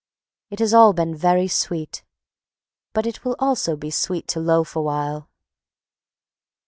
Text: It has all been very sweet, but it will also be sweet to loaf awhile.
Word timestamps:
It 0.49 0.57
has 0.57 0.73
all 0.73 0.93
been 0.93 1.13
very 1.13 1.47
sweet, 1.47 2.03
but 2.91 3.05
it 3.05 3.23
will 3.23 3.35
also 3.37 3.75
be 3.75 3.91
sweet 3.91 4.27
to 4.29 4.39
loaf 4.39 4.75
awhile. 4.75 5.29